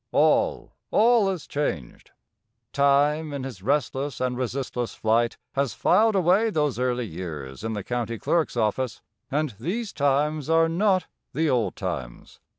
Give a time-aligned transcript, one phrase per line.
[0.13, 2.09] All, all is changed.
[2.73, 7.83] Time in his restless and resistless flight has filed away those early years in the
[7.83, 12.39] county clerk's office, and these times are not the old times.